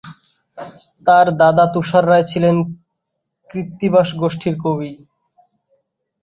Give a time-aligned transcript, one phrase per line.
[1.05, 2.55] তার দাদা তুষার রায় ছিলেন
[3.49, 4.91] কৃত্তিবাস গোষ্ঠীর কবি।